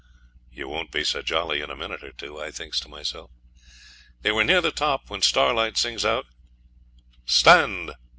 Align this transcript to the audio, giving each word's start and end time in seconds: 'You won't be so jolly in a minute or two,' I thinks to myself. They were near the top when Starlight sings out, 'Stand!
'You 0.51 0.67
won't 0.67 0.89
be 0.91 1.03
so 1.03 1.21
jolly 1.21 1.61
in 1.61 1.69
a 1.69 1.75
minute 1.75 2.03
or 2.03 2.11
two,' 2.11 2.41
I 2.41 2.49
thinks 2.49 2.79
to 2.79 2.89
myself. 2.89 3.29
They 4.23 4.31
were 4.31 4.43
near 4.43 4.59
the 4.59 4.71
top 4.71 5.11
when 5.11 5.21
Starlight 5.21 5.77
sings 5.77 6.03
out, 6.03 6.25
'Stand! 7.27 7.93